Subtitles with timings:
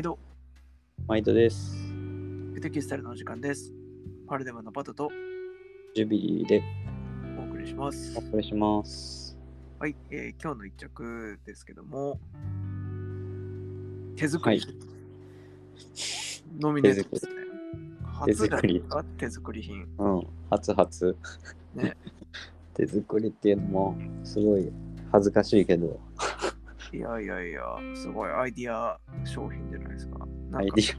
[0.00, 0.18] 毎度、
[1.06, 1.76] 毎度です。
[2.62, 3.70] テキスタイルのお時間です。
[4.26, 5.10] パルデムのパトと
[5.94, 6.62] ジュビリーで
[7.38, 8.20] お送りしますお。
[8.20, 9.38] 送りします。
[9.78, 12.18] はい、えー今日の一着ですけども、
[14.16, 14.74] 手作り、はい
[16.58, 17.32] ノミネートですね。
[18.24, 18.82] 手作り
[19.18, 19.86] 手作り品。
[19.98, 21.14] うん、初初。
[21.74, 21.94] ね
[22.72, 24.72] 手作りっていうのもすごい
[25.12, 26.00] 恥ずかしいけど、
[26.92, 27.62] いやいやいや、
[27.94, 30.26] すごいアイディア商品じゃないですか。
[30.52, 30.96] アイディ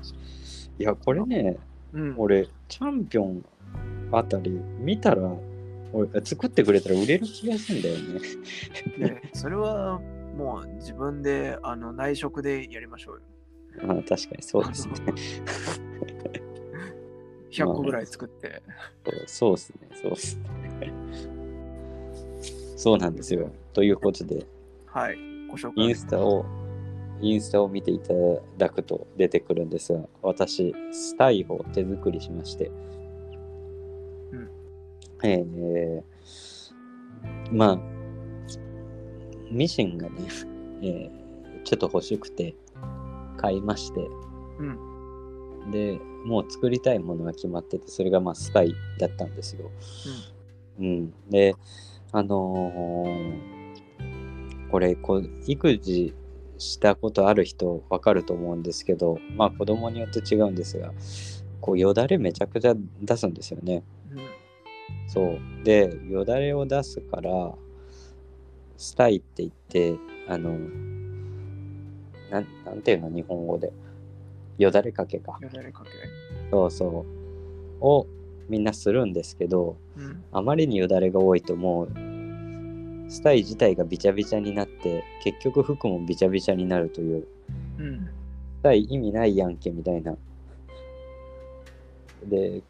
[0.80, 1.58] いや、これね、
[1.94, 3.46] うん、俺、チャンピオン
[4.12, 5.22] あたり見たら、
[5.94, 8.20] 俺作ってくれたら売れる気がするんだよね。
[8.98, 10.00] ねそれは
[10.38, 13.22] もう自分であの内職でやりましょうよ。
[13.84, 14.96] あ確かにそうですね。
[17.52, 18.64] 100個ぐらい作って。
[19.28, 20.94] そうですね、そうですね。
[22.78, 23.52] そうなんですよ。
[23.74, 24.46] ということで、
[24.86, 25.18] はい、
[25.52, 25.86] ご紹介。
[25.86, 26.46] インスタを、
[27.22, 28.14] インスタを見ていた
[28.58, 32.72] だくと出てくるんですが、私、スタイを手作りしまして、
[34.32, 34.50] うん。
[35.24, 36.04] えー
[37.52, 37.80] まあ、
[39.52, 40.16] ミシンがね、
[40.82, 41.22] えー
[41.64, 42.56] ちょっと欲しくて
[43.38, 44.00] 買いまして、
[44.60, 49.70] うん、で、もう作りたいものが決まってて、それがまあスタイだったんですよ。
[50.80, 51.56] うん、で、
[52.12, 53.61] あのー
[54.72, 56.16] これこう、育児
[56.58, 60.94] したことある人わかると思うんですけど、まあ子供によって違うんですが、
[61.60, 63.84] こうよだれめちゃくちゃ出すんですよね。
[64.12, 64.20] うん、
[65.08, 65.64] そう。
[65.64, 67.54] で、よだれを出すから、
[68.78, 69.96] スタイって言って、
[70.28, 70.52] あの、
[72.30, 73.74] なんなんていうの、日本語で。
[74.58, 75.38] よだれかけか。
[75.42, 75.90] よだれかけ。
[76.50, 77.06] そうそ
[77.82, 77.86] う。
[77.86, 78.08] を
[78.48, 82.11] みんなするんですけど、うん、あまりによだれが多いともう
[83.12, 87.28] スタイ自体がビチャビチャになって結局服もビチャビチャになるという
[87.78, 88.10] うん、
[88.60, 90.16] スタイ意味ないやんけみたいな。
[92.26, 92.62] で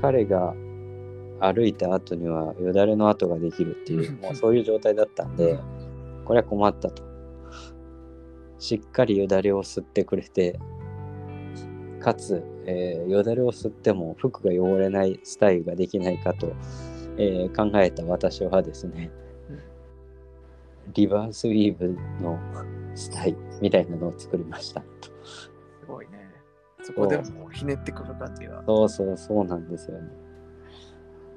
[0.00, 0.54] 彼が
[1.38, 5.56] 歩いた後にはよだれの跡ができるっていう もうそういう状態だったんで
[6.24, 7.04] これは困ったと。
[8.58, 10.58] しっかりよだれを吸ってくれて
[12.00, 16.52] かつ、えーよだれを吸っても服が汚れないスタイルができないかと、
[17.16, 19.29] えー考えた私はですねうん
[20.94, 22.38] リバースウィーブの
[22.94, 24.82] スタイみたいなのを作りました
[25.22, 25.50] す
[25.86, 26.30] ごいね。
[26.82, 28.62] そこでもひねってくる感じが。
[28.66, 30.08] そうそうそうなんですよね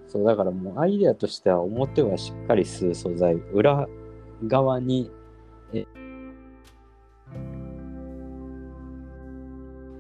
[0.07, 3.87] そうだからもうアイデアとしては表はしっかり吸う素材裏
[4.47, 5.09] 側に
[5.73, 5.85] え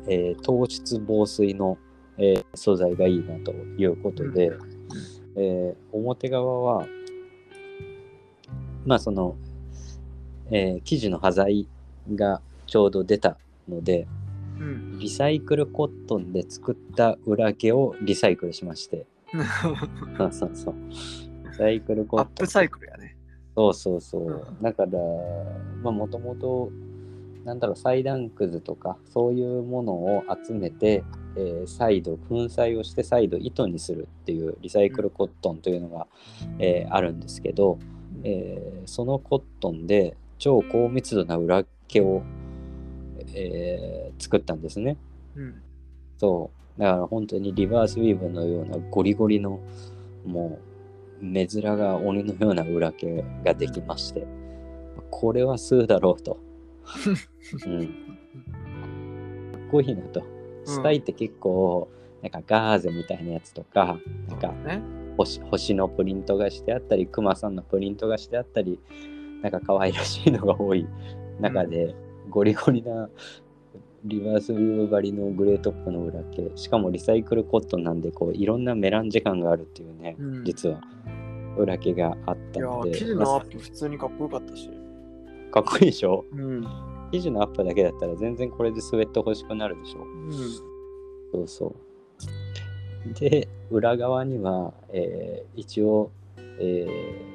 [0.07, 1.77] えー糖質防水の、
[2.17, 4.51] えー素材がいいなということで、
[5.35, 6.85] えー表側は
[8.85, 9.35] まあその、
[10.51, 11.67] えー生地の端材
[12.15, 14.07] がちょうど出たので
[14.59, 14.99] うん。
[14.99, 19.05] リサイクルコットンで作った裏毛をリサイクルしまして。
[20.17, 20.75] そうそうそう。
[20.89, 22.27] リサイクルコットン。
[22.27, 23.15] アップサイクルやね。
[23.55, 24.21] そうそうそう。
[24.23, 24.61] うん。
[24.61, 24.91] だから
[25.81, 26.71] まあもともと
[27.45, 31.03] なんだろう裁断くずとかそういうものを集めて、
[31.35, 36.07] えー再度粉砕をして再度糸にするっていうリサイクルコットンというのが、
[36.59, 37.79] えーあるんですけど、
[38.23, 42.23] えーそのコットンで超高密度な裏毛を、
[43.33, 44.97] えー作ったんですね。
[45.35, 45.61] うん。
[46.17, 46.79] そう。
[46.79, 49.59] だから本当にリバースウィーブのようなゴリゴリの
[50.25, 50.59] も
[51.21, 54.25] う目面が鬼のような裏毛ができまして、
[55.09, 56.37] これは吸うだろうと。
[57.65, 57.87] うん。
[57.87, 57.93] か
[59.57, 60.23] っこいいなと。
[60.65, 61.89] スタイって結構、
[62.21, 63.97] なんかガーゼみたいなやつとか、
[64.29, 64.81] なんかね。
[65.17, 68.79] 星星のプリントがしてあったり、クマさんのプリントがしてあったり、
[69.41, 70.87] なんか可愛らしいのが多い
[71.39, 71.95] 中で、
[72.29, 73.09] ゴリゴリな
[74.05, 80.81] リバースビュー張りのグレートップの裏毛、しかもリサイクルコットンなんで、こういろんなメランジ感があるっていうね、うん実は
[81.57, 84.69] 裏毛があったので、生地のアップ普通にかっこよかったし。
[85.51, 86.25] かっこいいでしょ？
[86.31, 86.67] うん。
[87.11, 89.99] 生地のアップだけだったら全然これでスウェット欲しくなるでしょ？
[90.01, 90.31] うん。
[90.31, 91.75] そうそう。
[93.19, 96.11] で、裏側には、えー一応、
[96.59, 97.33] えー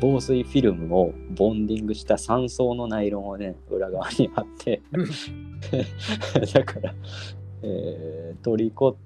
[0.00, 4.80] 防水フィルムをボンディングした3層のナイロンをね、裏側に貼って、
[6.54, 6.94] だから、
[7.62, 8.96] えートリコ、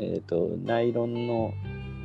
[0.00, 1.52] えっ、と、ナイロンの、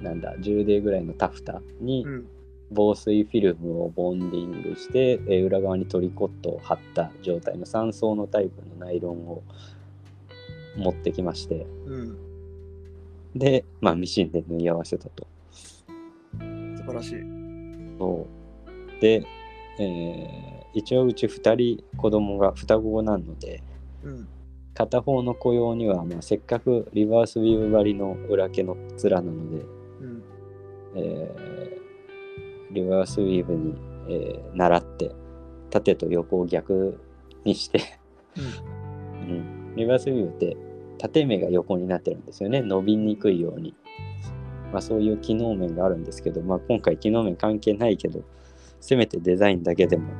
[0.03, 2.27] なんだ、10デーぐらいのタフタにうん。
[2.71, 9.43] 防水フィルムをボンディングして、えー裏側にトリコットを貼った状態の3層のタイプのナイロンを
[10.75, 12.17] 持ってきまして、うん。
[13.35, 15.27] で、まあ、ミシンで縫い合わせたと。
[16.39, 17.15] 素晴らしい。
[17.99, 18.27] そ
[18.97, 19.25] うで、
[19.79, 23.63] えー一応うち2人子供が双子なので、
[24.03, 24.27] うん。
[24.73, 29.65] 片方の雇用には、まあ、せっかくリバースウィーブ張りの裏毛の面なので、
[30.01, 30.23] うん。
[30.97, 33.73] えーリバースウィーブに、
[34.09, 35.11] えー習って
[35.69, 36.99] 縦と横を逆
[37.45, 37.79] にして、
[38.35, 40.57] うん、リバースウィーブって
[41.07, 42.61] 縦目が横になってるんですよね。
[42.61, 43.75] 伸びにくいように、
[44.71, 48.23] まあ、そういう機能面があるんですけど、まあ、今回機能面関係ないけど
[48.79, 50.11] せめてデザインだけでも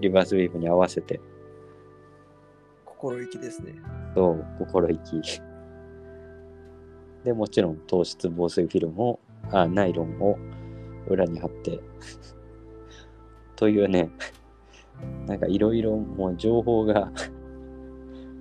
[0.00, 1.20] リバースウィーブに合わせて。
[2.84, 3.74] 心意気ですね。
[4.14, 5.20] そう心意気。
[7.24, 9.20] でもちろん糖質防水フィルムを
[9.50, 10.38] あナイロンを
[11.08, 11.80] 裏に貼って。
[13.56, 14.10] というね
[15.26, 17.10] なんかいろいろもう情報が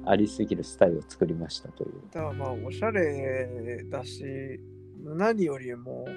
[0.10, 1.94] ありすぎるスタイルを作りましたという。
[2.12, 4.60] だからまあ、おしゃれだし、
[5.04, 6.08] 何よりも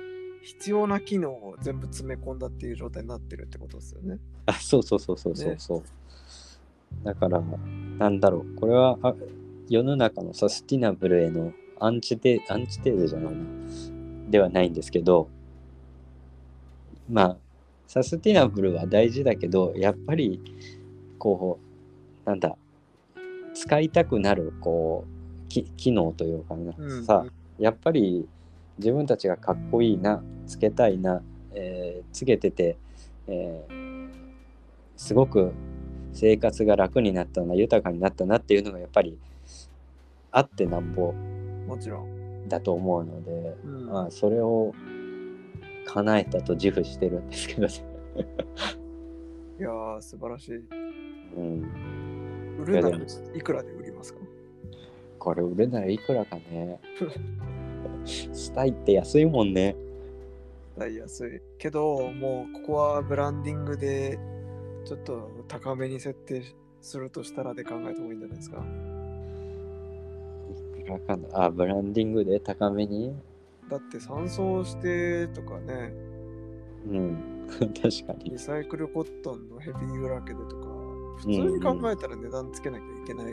[0.42, 4.18] 必要な機能を全部詰め込んだっていう状態になってるってことですよね。
[4.46, 5.36] あそうそうそうそう。
[5.36, 5.82] そうそう、
[7.04, 7.42] だから
[7.98, 8.54] なんだろう。
[8.56, 9.14] これはあ
[9.68, 13.40] 世の中のサスティナブルへのアンチテアンチテーゼじゃないな
[14.30, 15.28] ではないんですけど
[17.10, 17.36] まあ
[17.86, 20.40] サスティナブルは大事だけどやっぱり
[21.18, 21.58] こ
[22.24, 22.56] うなんだ
[23.54, 25.04] 使いたくなるこ
[25.44, 27.24] うき機能というかな、うんさ
[27.58, 28.26] やっぱり
[28.78, 31.22] 自分たちがかっこいいなつけたいな、
[31.52, 32.76] えーつけてて、
[33.28, 33.82] えー
[34.96, 35.52] すごく
[36.12, 39.18] 生活が楽になったな豊かになったなっていうのがやっぱり
[40.30, 42.22] あってなんぼもちろん。
[42.48, 44.74] だと思うので、うんまあ、それを
[45.86, 47.72] 叶えたと自負してるんですけどね。
[49.58, 50.56] いやー、素晴らしい。
[51.36, 51.62] うん、
[52.62, 53.00] 売るならい
[53.34, 54.20] いくらで売りますか？
[55.18, 56.80] これ売れならいくらかね。
[58.04, 59.76] スタイって安いもんね。
[60.76, 61.40] 大安い。
[61.58, 64.18] けど、もうここはブランディングで
[64.84, 66.42] ちょっと高めに設定
[66.80, 68.64] するとしたらで考えた方がいいんじゃないですか？
[70.80, 71.44] いくらかな？
[71.44, 73.14] あ、ブランディングで高めに？
[73.70, 75.92] だって酸素してとかね、
[76.90, 77.46] うん。
[77.52, 77.70] 確
[78.06, 78.38] かにリ。
[78.38, 80.61] サイクルコットンのヘビー裏毛でとか、
[81.18, 83.32] 普通に考えたら値段つけなきゃいけない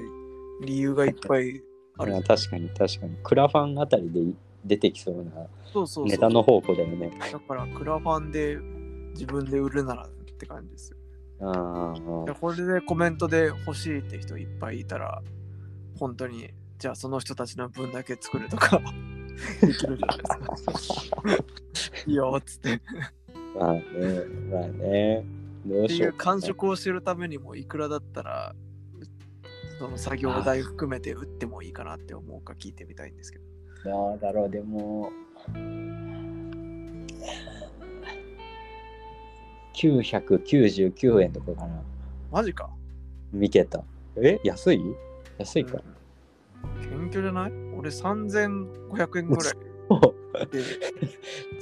[0.62, 1.62] 理由がいっぱい
[1.98, 2.16] ある。
[2.18, 3.18] あ確かに確かに。
[3.24, 4.22] クラファンあたりで
[4.66, 5.32] 出てきそうな
[5.72, 6.06] そうそう。
[6.06, 7.12] ネタの宝庫だよね。
[7.32, 8.58] だからクラファンで
[9.12, 10.10] 自分で売るならっ
[10.40, 10.98] て感じですよ。
[11.42, 11.94] あ
[12.42, 15.22] これでコメントで欲しいって人いっぱいいたら、
[15.98, 18.82] 本当に、じゃあその人たちの分だけ作るとか
[19.62, 20.24] できるじゃないで
[20.78, 21.24] すか。
[22.08, 22.74] いいよっつって。
[22.74, 22.80] っ
[23.58, 23.82] まあね、
[24.52, 25.39] まあね。
[25.66, 28.56] どうていうしようかな感触を知るためにもいくらだったら、
[29.78, 33.46] その作業代含めて売ってもいいかなって思うか聞いてみたいんですけど。
[33.86, 35.12] どうだろう、でも。
[39.76, 41.82] 999円とかかな。
[42.32, 42.70] マジか。
[43.32, 43.82] 見けた。
[44.18, 44.40] え？
[44.44, 44.82] 安い？
[45.38, 45.82] 安いか。
[46.82, 47.52] 謙虚じゃない？
[47.78, 49.54] 俺3500円ぐらい
[50.52, 50.60] で。
[50.60, 50.64] で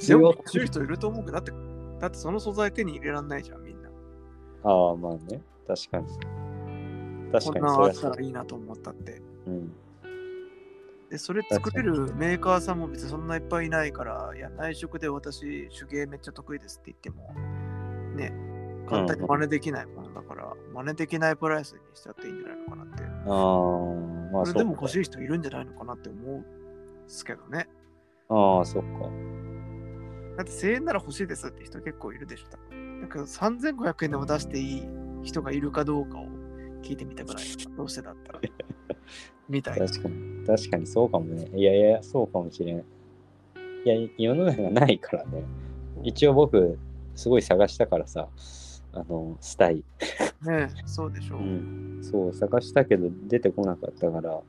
[0.00, 1.52] 強い人いると思うけど、だって、
[2.00, 3.77] だってその素材手に入れらんないじゃん、みんな。
[4.64, 5.42] ああ、まあね。
[5.66, 6.06] 確かに。
[7.32, 9.22] 確こんかにそれはなんあったらいいなと思ったって。
[9.46, 9.72] うん。
[11.10, 17.32] で、それ作れるメーカーさんも別にそんないっぱいいないから、いや、内職で私、手芸めっちゃ得意ですって言っても、
[18.14, 18.32] ね、
[18.88, 23.02] 簡単に真似できないものだから、真似できないプライスにしちゃっていいんじゃないのかなって。
[23.02, 24.88] ああ、まあそそれでも欲。
[24.88, 26.46] しい人いるんじゃないのかなって思うんで
[27.06, 27.68] すけどね。
[28.28, 28.88] ああ、そっか。
[30.36, 32.48] だって1000円なら欲しいですって人結構いるでしょ。
[32.50, 34.82] 多分だけど3500円でも出していい
[35.22, 36.26] 人がいるかどうかを
[36.82, 37.44] 聞いてみたくない？
[37.76, 38.40] どうしてだったら。
[39.48, 39.86] みたいな。
[39.86, 40.46] 確かに。
[40.46, 41.48] 確かにそうかもね。
[41.54, 42.78] いやいや、そうかもしれん。
[42.78, 42.82] い
[43.84, 45.42] や、世の中ないからね。
[46.02, 46.78] 一応僕、
[47.14, 48.28] すごい探したからさ、
[48.92, 49.76] あの、スタイ。
[49.76, 49.82] ね
[50.48, 51.40] えそうでしょう。
[51.40, 51.98] うん。
[52.02, 54.40] そう、探したけど出てこなかったから。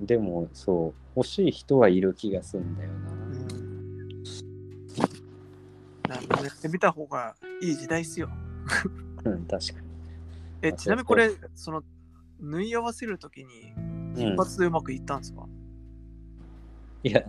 [0.00, 3.48] でも、そう、欲しい人はいる気がするんだようん
[6.08, 8.28] なんかやってみた方がいい時代っすよ。
[9.24, 9.32] な。
[9.32, 9.74] うん、確か
[10.62, 11.82] え、あちなみにこれ、その、
[12.40, 13.74] 縫い合わせるときに、
[14.14, 14.26] に。
[14.26, 15.46] うん一、発でうまくいったんですか、
[17.04, 17.22] いや、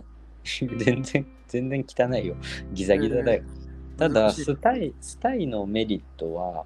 [0.44, 2.36] 全然、全然汚いよ。
[2.72, 3.44] ギザギザだよ。
[3.96, 6.64] ただ、スタイ、スタイのメリットは、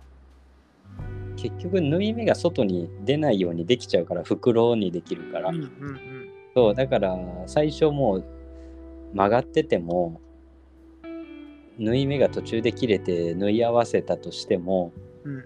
[1.45, 5.51] 結局、縫い目が外に出ないようにできちゃうから、袋にできるから。
[5.51, 6.29] うんうんうん。
[6.55, 8.25] そう、だから、最初もう
[9.13, 10.23] 曲がってても、
[11.79, 14.93] 縫い目が途中で切れて縫い合わせたとしても、
[15.25, 15.45] うん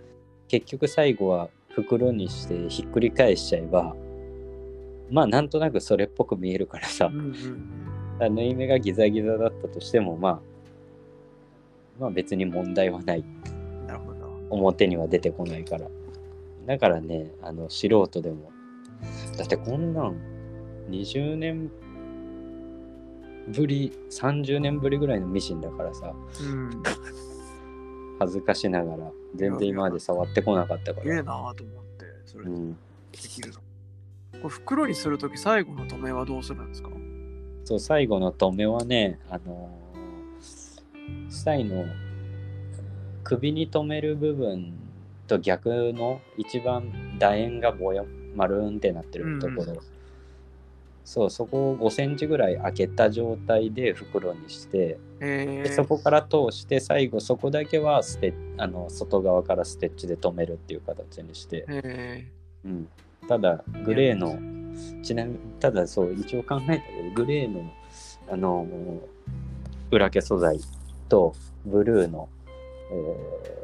[0.50, 3.94] 結局最後は袋にしてひっくり返しちゃえば、
[5.10, 7.18] まあなんとなくそれっぽく見えるからさ、うん
[8.20, 10.40] うん縫い目がギザギザだったとしても、まあ、
[12.00, 13.18] まあ別に問題はない。
[13.18, 13.86] うん。
[13.86, 14.17] なるほど。
[14.50, 15.88] 表には出てこないから。
[16.66, 18.50] だからねあの素人でも。
[19.36, 20.16] だってこんなん
[20.90, 21.70] 20年
[23.48, 26.12] ぶり30年ぶりぐらいのミシンだからさ。
[26.40, 26.82] うん。
[28.18, 31.06] 恥ずかしながら全然今まで触ってこなかったから。
[31.06, 32.50] すげえなーと思って、それで。
[32.50, 32.78] うん。
[33.12, 33.60] きるの。
[34.40, 36.90] これ袋にするとき最後の止めはどうするんですか？
[37.64, 41.84] そう最後の止めはねあのースタイの
[43.28, 44.72] 首に留める部分
[45.26, 48.02] と逆の一番楕円がぼや
[48.34, 49.78] 丸んってなってるところ、うん
[51.04, 62.30] そうそこを5センチぐらい開けた状態で袋にしてえー、でそこから通して最後そこだけはステあの外側からステッチで留めるっていう形にして、え
[62.62, 62.88] うん、
[63.26, 64.38] ただグレーの
[65.02, 67.72] ちなみにただそう一応考えたけどグレーの
[68.30, 68.66] あの
[69.90, 70.60] 裏毛素材
[71.08, 72.28] とブルーの、
[72.90, 73.54] え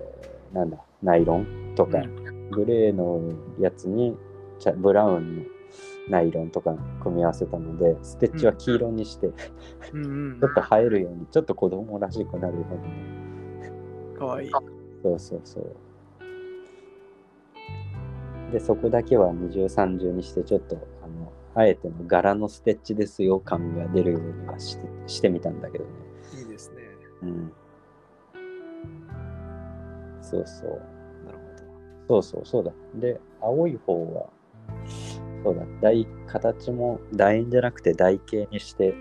[0.52, 3.20] ーなんだナイロンとか、うんグレーの
[3.58, 4.16] やつに
[4.60, 5.42] 茶ブラウンの
[6.08, 9.30] ナイロンとか組み合わせたのでステッチは黄色にして、
[9.92, 14.50] うんうん ちょっと映えるようにちょっと子供らしくなるようにかわいい。
[15.02, 15.74] そうそうそう。
[18.52, 25.90] で、そこだけは二重三重にして、ちょっと、あの、あえての柄のステッチですよ感が出るようにはしてしてみたんだけどね。
[26.38, 26.76] いいですね。
[27.22, 27.52] うん。
[30.34, 30.70] そうそう。
[31.26, 31.38] なる
[32.08, 32.22] ほど。
[32.22, 32.72] そうそう、そうだ。
[32.94, 34.26] で、青い方は、
[35.44, 38.94] そうだ、台、形も楕円じゃなくて台形にして、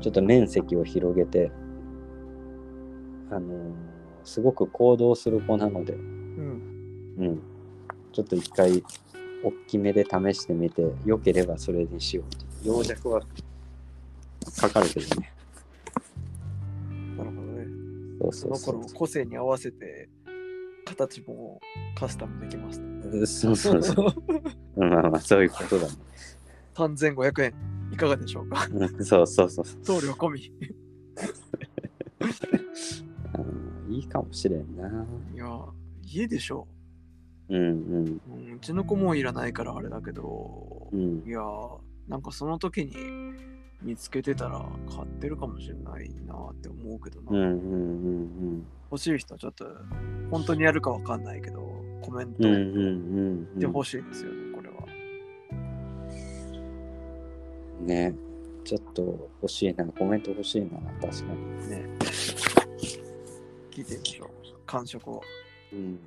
[0.00, 1.50] ちょっと面積を広げて、
[3.30, 3.86] あのー
[4.26, 7.14] すごく行動する子なので、うん。
[7.16, 7.42] うん。
[8.12, 8.82] ちょっと一回、
[9.44, 12.68] 大きめで試してみて、良ければそれにしようって。
[12.68, 13.20] 養弱は
[14.60, 15.32] かかるけどね。
[18.32, 20.08] そうその頃も個性に合わせて
[20.84, 21.60] 形も
[21.98, 22.80] カスタムできます。
[23.26, 24.80] そうそうそう。
[24.80, 25.92] まあまあ、そういうことだね。
[26.74, 27.54] 3500円
[27.92, 28.66] いかがでしょうか？
[28.72, 29.64] うんそうそうそう。
[29.82, 30.52] 送料込み。
[33.88, 35.06] うんいいかもしれんな。
[35.34, 35.46] いや、
[36.02, 36.66] 家でしょ。
[37.48, 41.22] うんうんうんうちの子もいらないからあれだけどう、ん。
[41.26, 41.40] いや、
[42.08, 42.92] なんかその時に
[43.86, 44.58] 見つけてたら
[44.90, 47.30] 買ってるかもしれないなって思うけどな。
[47.30, 47.52] うんうんう
[48.56, 49.64] ん欲しい人はちょっと
[50.30, 51.60] 本当にやるかわかんないけど、
[52.02, 52.54] コメントうん。
[52.54, 52.90] うんうんうんう
[53.56, 53.58] ん。
[53.58, 54.76] で欲しいですよね、これは。
[57.80, 58.14] ね。
[58.64, 59.84] ちょっと欲しいな。
[59.86, 60.68] コメント欲しいな。
[61.00, 61.70] 確かに。
[61.70, 61.88] ね。
[63.70, 64.28] 聞いてみましょう。
[64.66, 65.22] 感触を。
[65.72, 66.00] うん。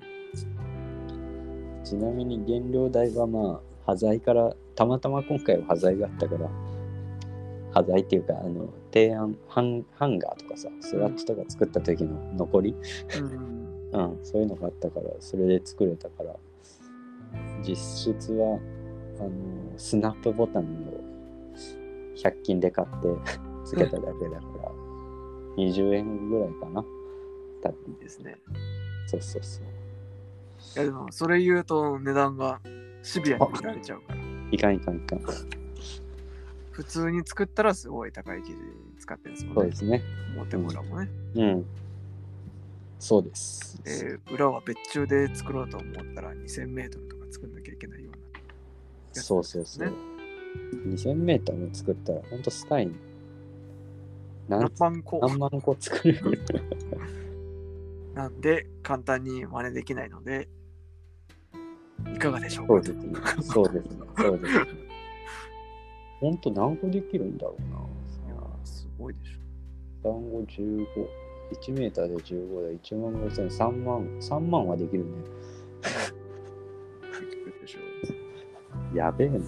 [1.83, 6.49] ちなみに原料代はまあ、端材から、たまたま今回は端材があったから、
[7.73, 12.75] 端材っていうか、あの、提案、ハンハンガーとかさ、スワッチとか作った時の残り、
[13.19, 13.69] うん。
[13.91, 16.35] うん、そういうのがあったから、それで作れたから、
[17.63, 17.75] 実
[18.15, 18.59] 質は、
[19.19, 19.29] あの、
[19.77, 20.65] スナップボタンを
[22.15, 23.07] 100均で買って
[23.65, 24.71] つけただけだから、
[25.57, 26.83] 20円ぐらいかな。
[27.61, 28.39] 多分ですね。
[29.07, 29.65] そうそうそう。
[30.75, 32.59] いやでも、それ言うと値段が
[33.01, 34.19] シビアに見られちゃうから。
[34.51, 35.19] いかんいかんいかん。
[36.79, 38.55] 普通に作ったらすごい高い生地
[39.01, 39.61] 使ってるんですもんね。
[39.63, 40.03] そうですね。
[40.37, 41.09] 表も裏もね。
[41.35, 41.65] うん。
[42.99, 43.83] そうです。
[43.83, 48.17] で、裏は別注で作ろうと思ったら2000メートルとか作んなきゃいけないような。
[48.17, 48.23] や
[49.11, 49.87] つそうそうそう。
[49.87, 49.93] ね
[50.87, 52.95] 2000メーターも作ったら、ほんとスタイン。
[54.47, 56.39] 何何万個何万個作れる。
[58.13, 60.47] なんで簡単に真似できないので、
[62.15, 62.73] いかがでしょうか？
[62.79, 63.19] そうですね。
[63.43, 64.07] そうですね。
[64.17, 64.88] そうですね。
[66.19, 67.67] ほんと何個できるんだろうな。
[67.67, 70.11] いやーすごいでしょ。
[70.11, 70.85] 単語15。
[71.51, 72.69] 1メーターで15だ。
[72.69, 75.11] 1万5000、3万、3万はできるね。
[78.93, 79.39] やべえな。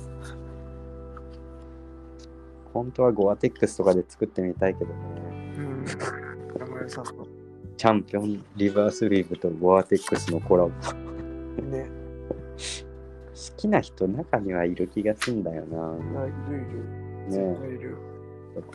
[2.73, 4.95] 本当はゴアテックスとかで作ってみたいけどね。
[5.57, 5.85] うん。
[7.77, 10.71] チャンピオンリバースリーブとゴアテックスのコラボ。
[10.71, 10.93] 好
[11.63, 12.00] ね。
[13.57, 15.95] きな人中にはいる気がすんだよな。
[16.25, 16.61] いるい
[17.35, 17.67] る。
[17.69, 17.97] ねいる。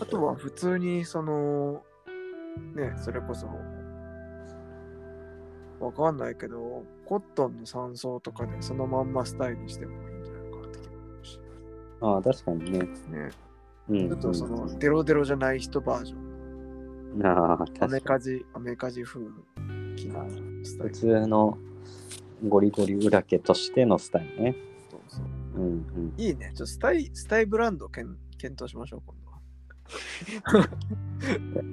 [0.00, 1.82] あとは普通にその、
[2.75, 3.46] ね、それこそ、
[5.78, 11.40] わかんないけど、コットンの三層とかでそのまんまスタイルにしてもいいんじゃないかなって気もし。
[12.00, 12.78] ああ、確かにね。
[12.78, 12.87] ね。
[13.88, 17.26] うん、ちょっとその、うんデロデロじゃない人バージョン。
[17.26, 18.00] ああ、アメ確かに。
[18.00, 19.32] カジ、アメカジ風普
[20.85, 20.90] ル。
[20.90, 21.58] 通の
[22.44, 24.56] ゴリゴリ裏毛としてのスタイルね。
[24.90, 25.24] そうそう
[25.56, 26.14] うんうん。
[26.16, 26.52] いいね。
[26.54, 29.36] ちょっとスタイ、スタイブランドけん検討しましょう、今度は。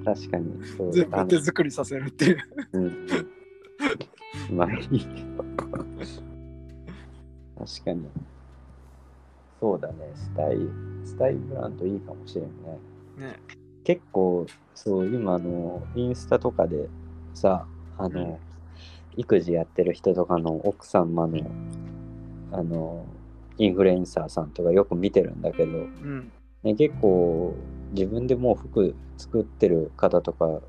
[0.14, 0.66] 確かに。
[0.66, 2.38] そう全部手作りさせるっていう。
[2.72, 3.06] うんうん
[4.50, 5.44] まあいいけど。
[7.58, 8.08] 確かに。
[9.60, 10.56] そうだね、スタイ、
[11.04, 12.78] スタイブランドいいかもしれんね。
[13.18, 13.36] ね。
[13.84, 16.88] 結構、そう、今あの、インスタとかで
[17.32, 17.66] さ、
[17.96, 18.53] あの、うん
[19.16, 21.50] 育児やってる人とかの奥様の、
[22.52, 23.06] あの、
[23.58, 26.32] インフルエンサーさんとかよく見てるんだけど、うん。
[26.62, 27.54] ね、結構
[27.92, 30.60] 自分でもう服作ってる方とか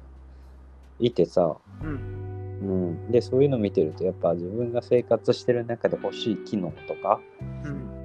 [0.99, 2.25] いてさ、うん。
[2.61, 7.19] うん、でそういうの見てるとやっぱ自分が生活してる中で欲しい機能とか、
[7.63, 7.95] うん。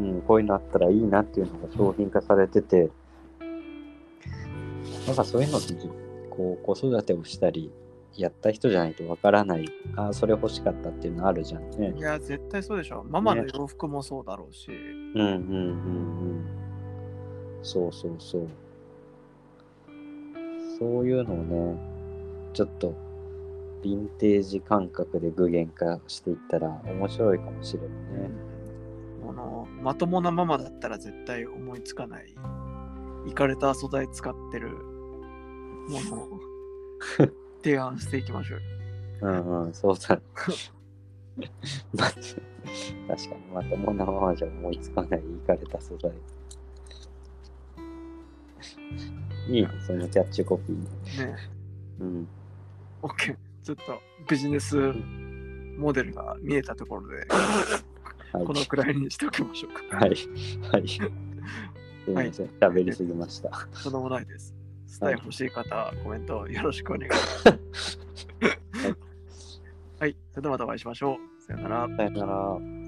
[0.00, 2.90] うん、こういうのあったらいいなっていうのが商品化されてて
[5.06, 5.88] なんかそういうのってじ
[6.30, 7.70] こう子育てをしたり
[8.16, 12.00] やった人じゃないとわからないああそれ欲しかったっていうのあるじゃんねい。
[12.00, 13.04] や、絶対そうでしょ。
[13.08, 14.70] ママの洋服もそうだろうし。
[14.70, 15.34] うんうんうんう
[16.34, 16.46] ん。
[17.62, 18.48] そうそうそう。
[20.78, 21.78] そういうのをね、
[22.52, 22.94] ちょっと
[23.82, 28.30] ヴィンテージ感覚で具現化していったら面白いかもしれないね。
[29.28, 32.34] あのまともなママだったら絶対思いつかない。
[33.26, 34.70] いかれた素材使ってる
[35.88, 36.40] ものを
[37.62, 38.60] 提案していきましょう。
[39.22, 40.22] うんうん、そうだね。
[41.92, 46.12] ま確かに、まともなままじゃ思いつかない、いかれた素材。
[49.48, 51.32] いいね、そのキャッチコピーね。
[51.32, 51.36] ね
[52.00, 52.28] うん。
[53.02, 53.36] OK。
[53.62, 54.76] ちょっとビジネス
[55.76, 57.16] モデルが見えたところで、
[58.32, 58.44] はい。
[58.44, 59.96] このくらいにしておきましょうか。
[59.96, 60.10] はい。
[60.72, 60.88] はい。
[60.88, 60.96] す
[62.10, 63.50] いません、喋りすぎました。
[63.82, 64.54] とんでもないです。
[64.90, 67.98] スタイル欲しい方、コメントよろしくお願いします。
[70.00, 70.16] はい。
[70.32, 71.42] それではまたお会いしましょう。
[71.42, 71.96] さよなら。
[71.96, 72.79] さよなら。